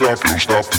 stop, 0.00 0.20
don't 0.20 0.40
stop 0.40 0.69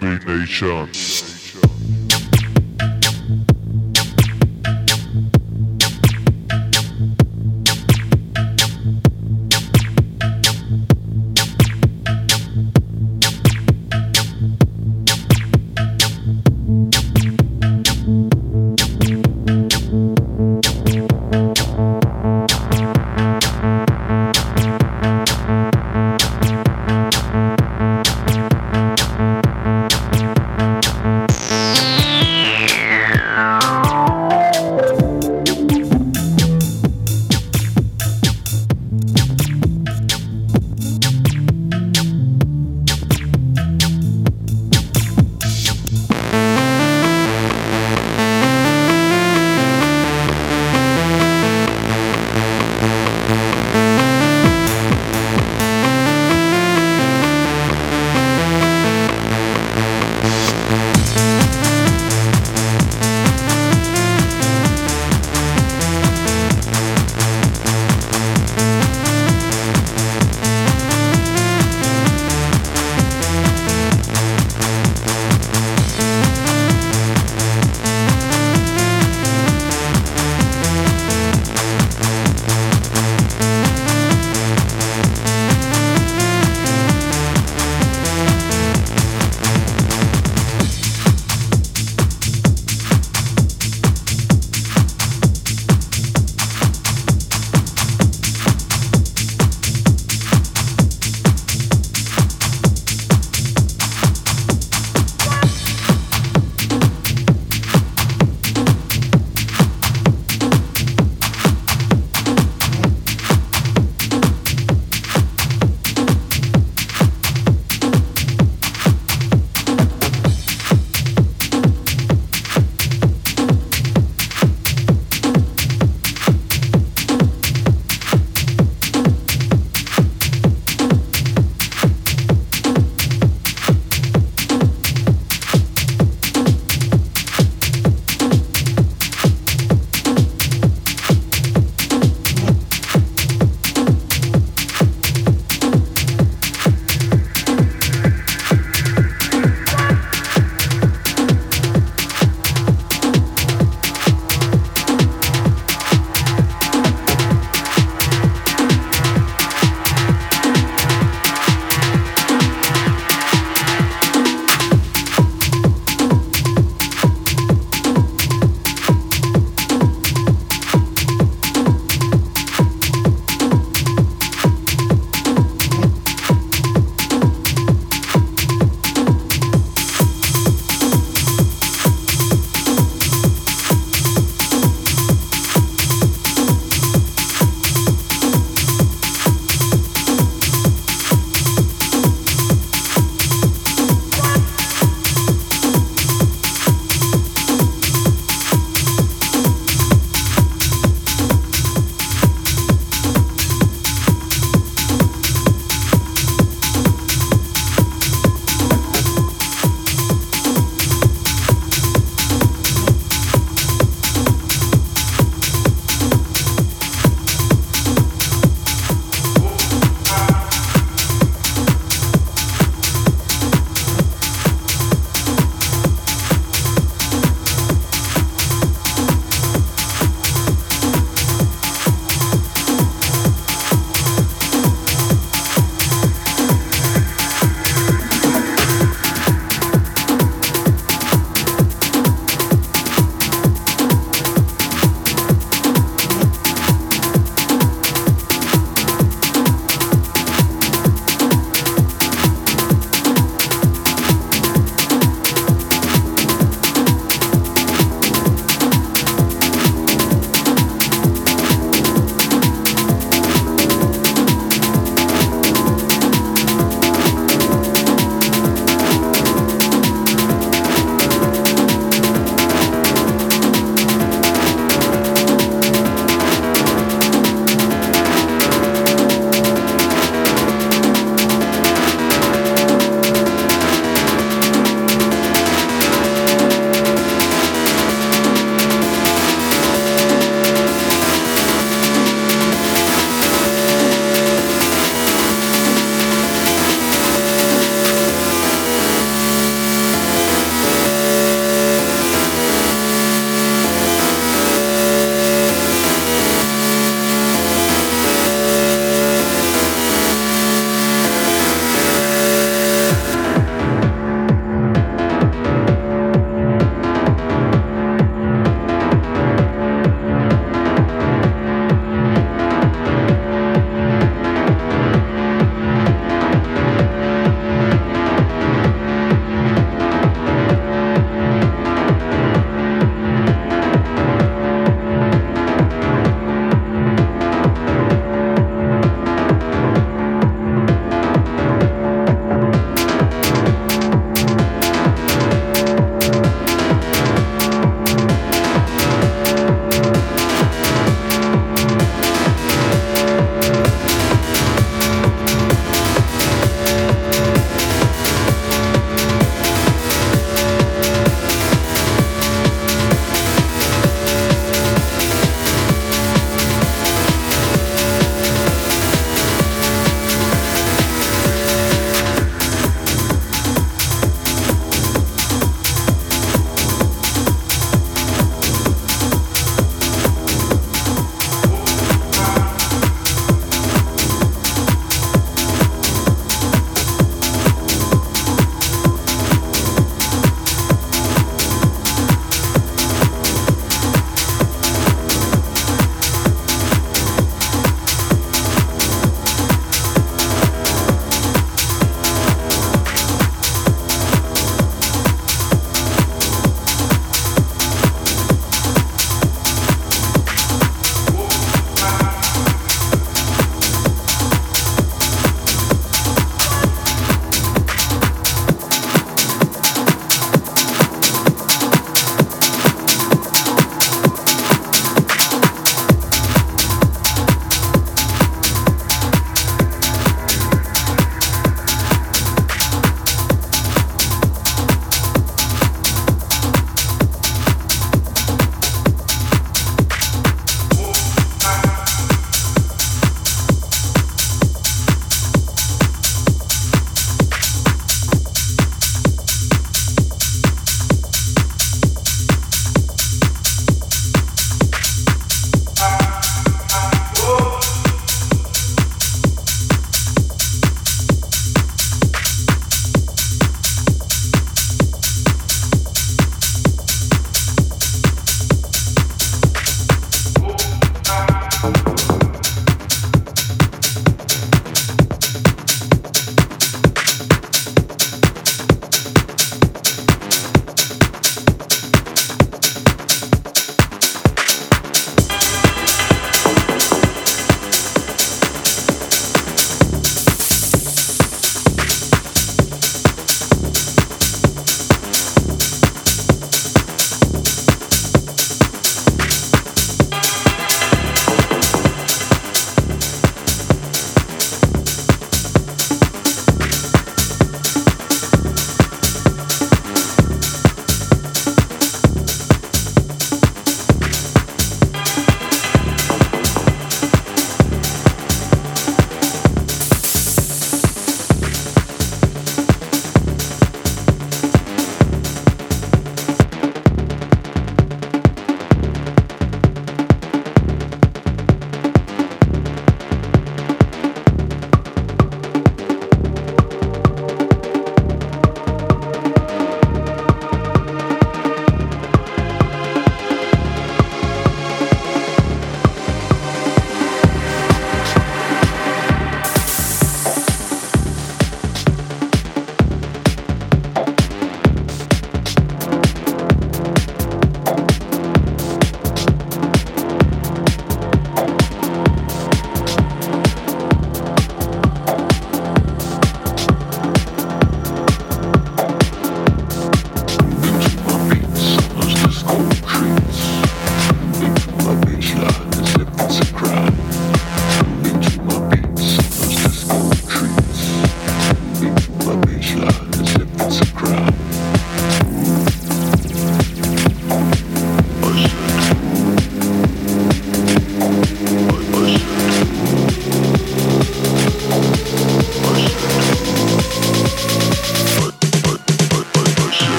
Beat 0.00 0.26
Nation. 0.26 1.33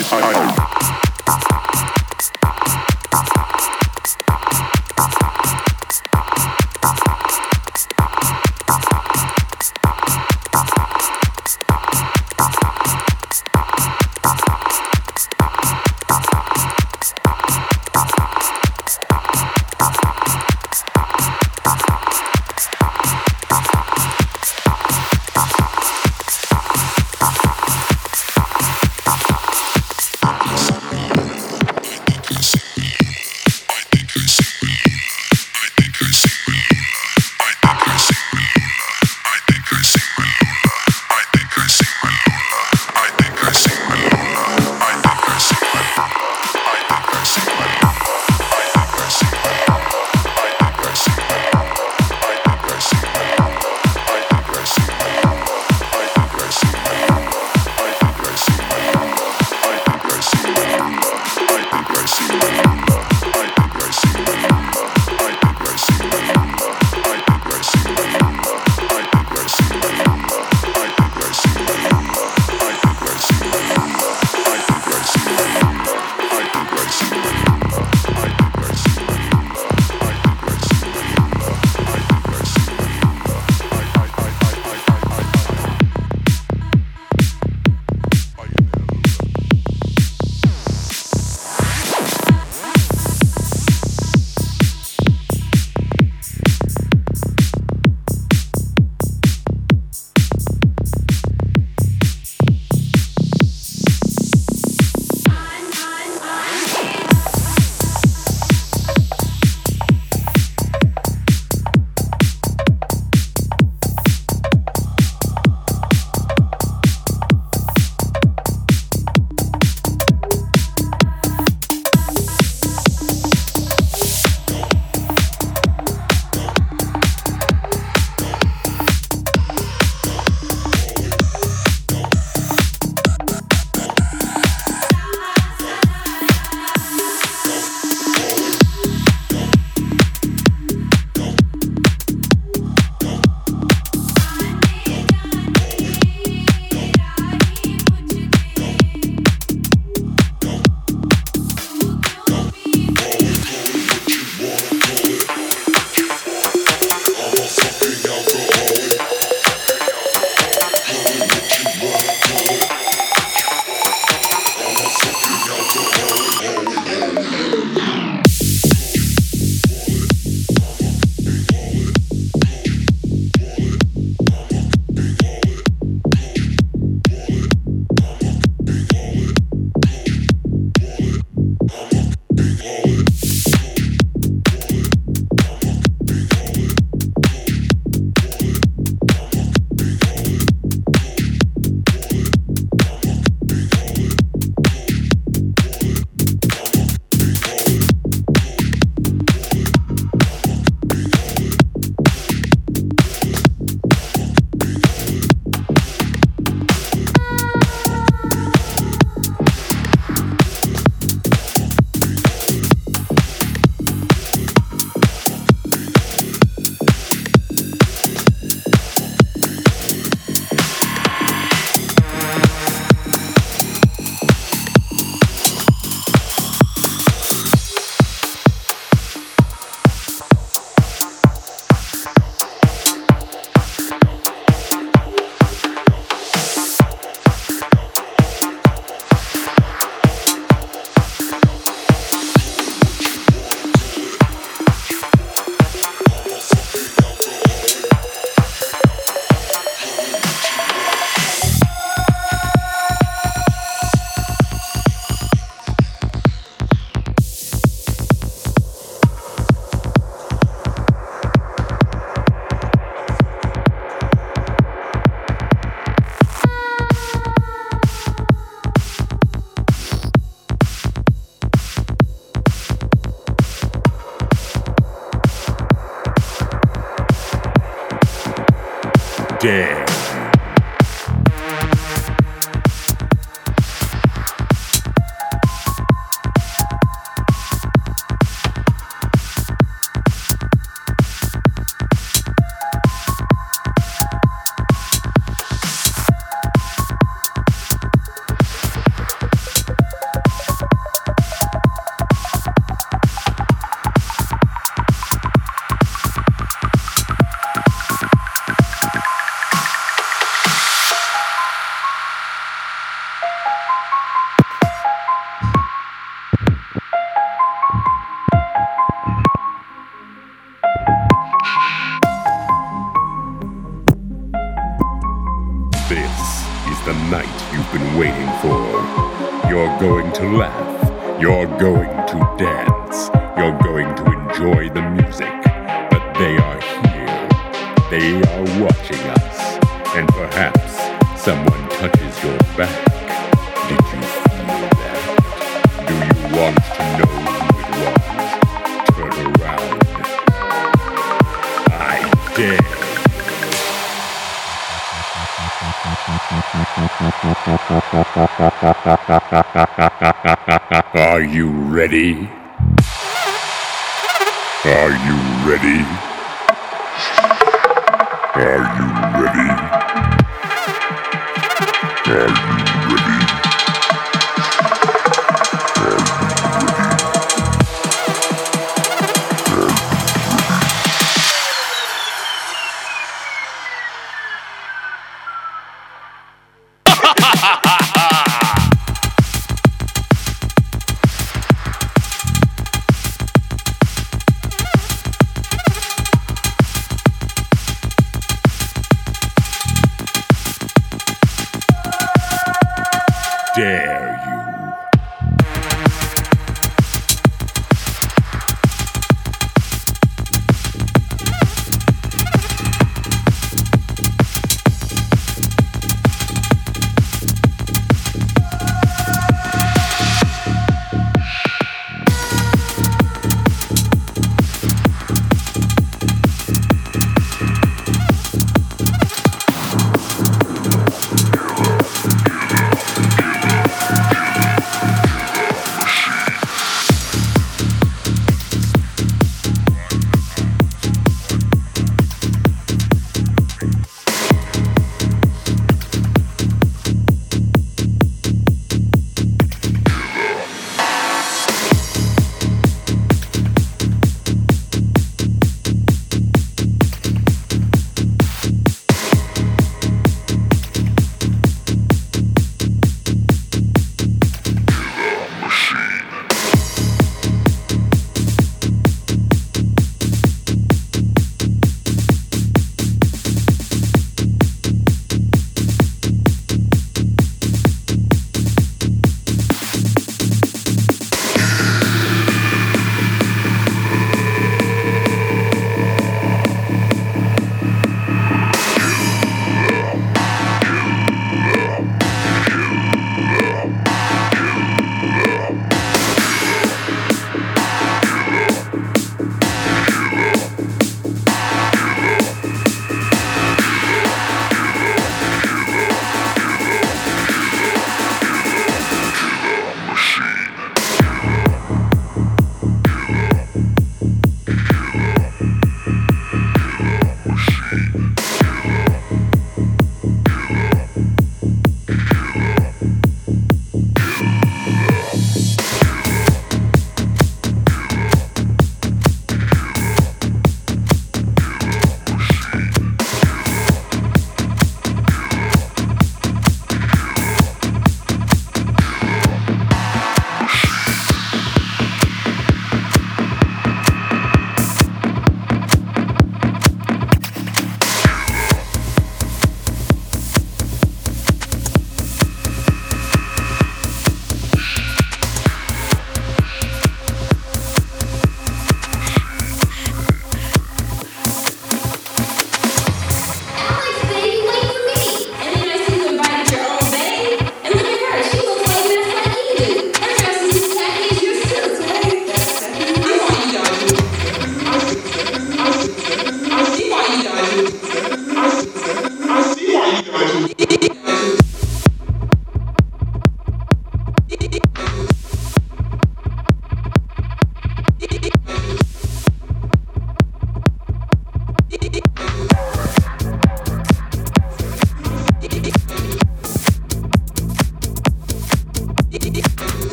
I, 0.00 0.20
I, 0.20 0.54
I. 0.54 0.57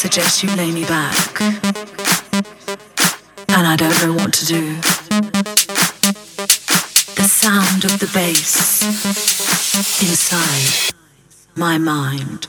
suggest 0.00 0.42
you 0.42 0.48
lay 0.56 0.72
me 0.72 0.82
back. 0.86 1.42
And 3.48 3.66
I 3.66 3.76
don't 3.76 4.02
know 4.02 4.14
what 4.14 4.32
to 4.32 4.46
do. 4.46 4.76
The 7.16 7.28
sound 7.28 7.84
of 7.84 7.98
the 8.00 8.10
bass 8.14 8.82
inside 10.00 10.94
my 11.54 11.76
mind. 11.76 12.46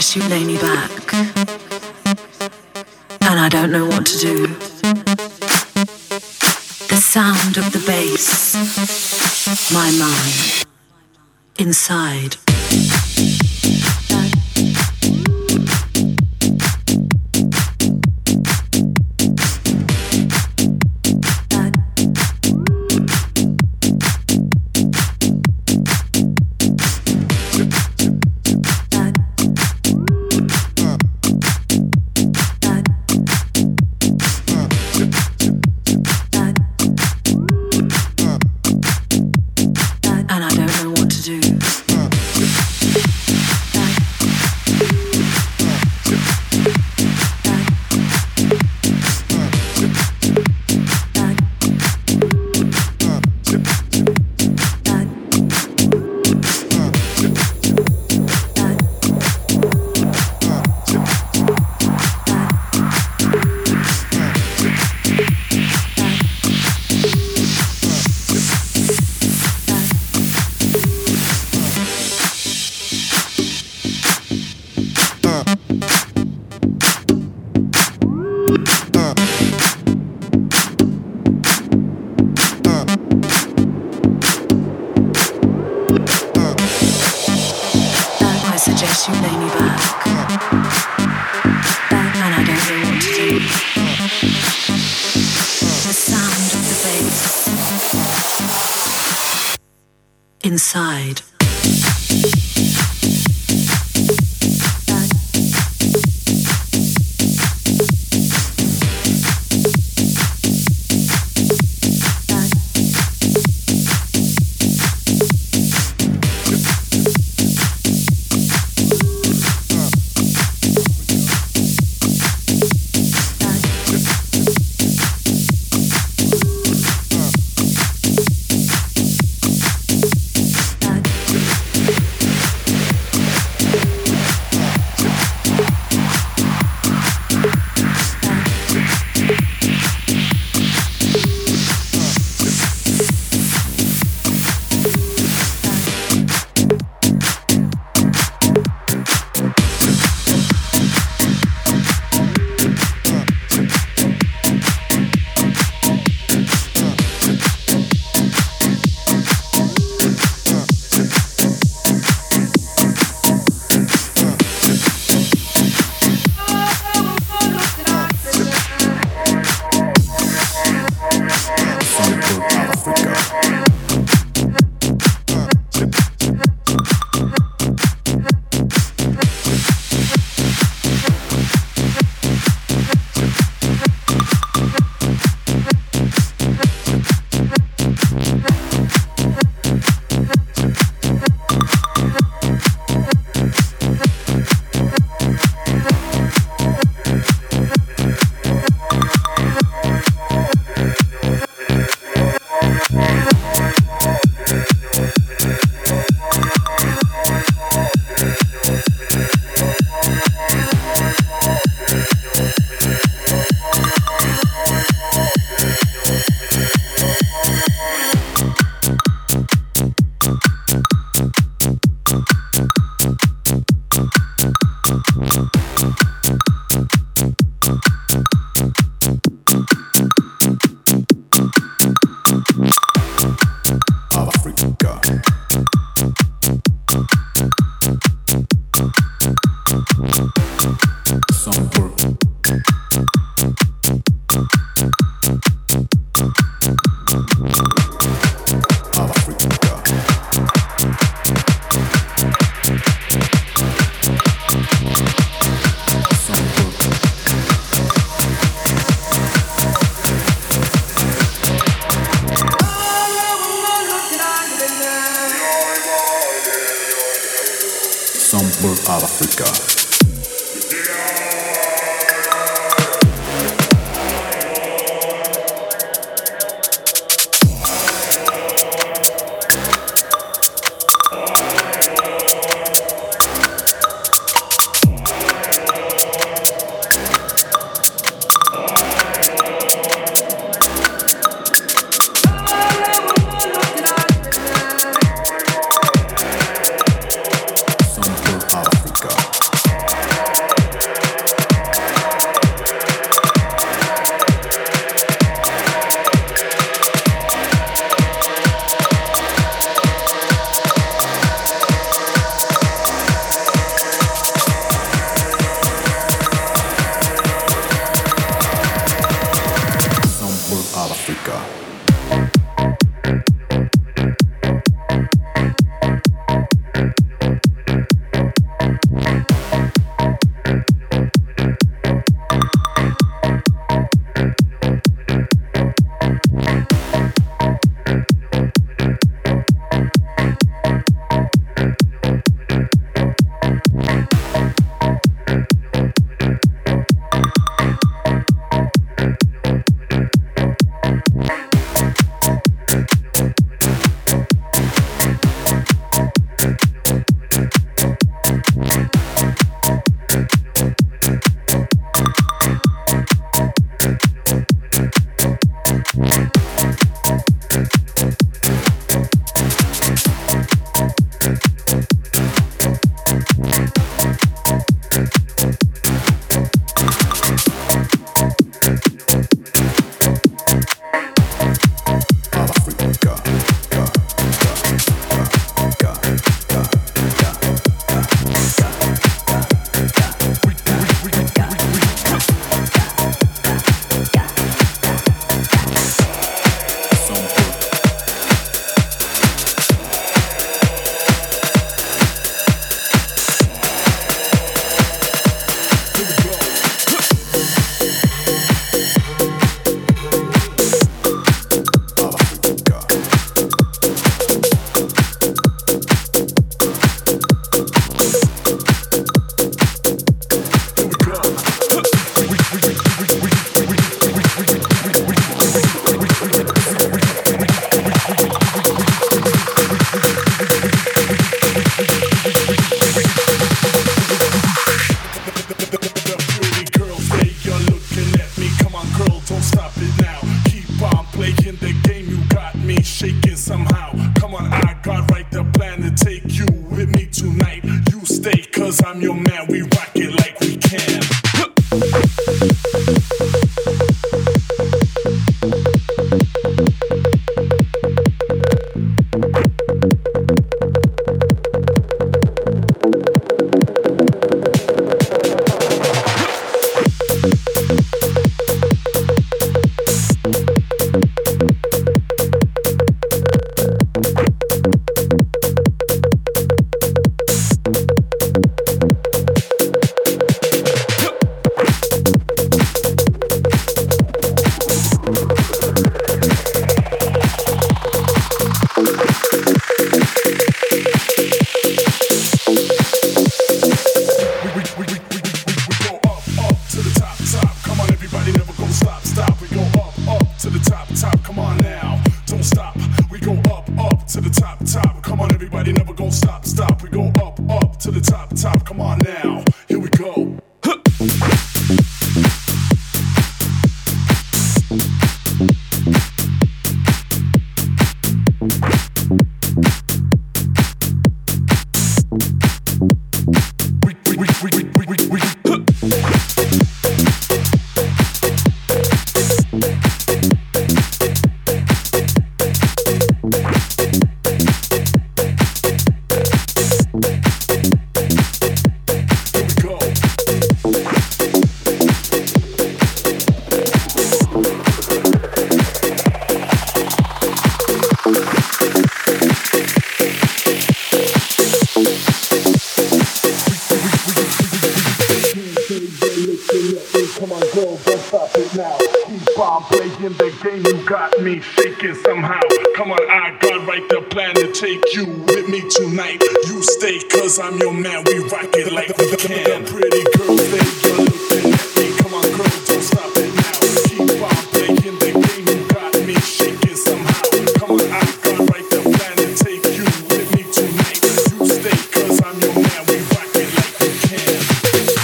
Suggest 0.00 0.16
you 0.16 0.22
lay 0.28 0.44
me 0.44 0.56
back. 0.56 1.12
And 3.20 3.38
I 3.38 3.48
don't 3.50 3.70
know 3.70 3.84
what 3.84 4.06
to 4.06 4.18
do. 4.18 4.46
The 6.88 6.96
sound 6.96 7.58
of 7.58 7.70
the 7.72 7.82
bass, 7.86 8.54
my 9.70 9.90
mind, 9.98 10.64
inside. 11.58 12.51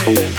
Can, 0.08 0.37